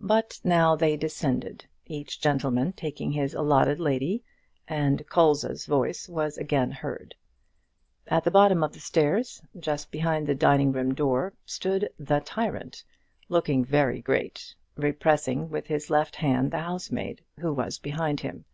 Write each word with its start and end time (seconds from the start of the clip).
But 0.00 0.40
now 0.42 0.74
they 0.74 0.96
descended, 0.96 1.66
each 1.86 2.20
gentleman 2.20 2.72
taking 2.72 3.12
his 3.12 3.32
allotted 3.32 3.78
lady, 3.78 4.24
and 4.66 5.08
Colza's 5.08 5.66
voice 5.66 6.08
was 6.08 6.36
again 6.36 6.72
heard. 6.72 7.14
At 8.08 8.24
the 8.24 8.32
bottom 8.32 8.64
of 8.64 8.72
the 8.72 8.80
stairs, 8.80 9.40
just 9.56 9.92
behind 9.92 10.26
the 10.26 10.34
dining 10.34 10.72
room 10.72 10.94
door, 10.94 11.32
stood 11.44 11.88
the 11.96 12.18
tyrant, 12.18 12.82
looking 13.28 13.64
very 13.64 14.02
great, 14.02 14.56
repressing 14.74 15.48
with 15.48 15.68
his 15.68 15.90
left 15.90 16.16
hand 16.16 16.50
the 16.50 16.58
housemaid 16.58 17.22
who 17.38 17.52
was 17.52 17.78
behind 17.78 18.18
him. 18.22 18.46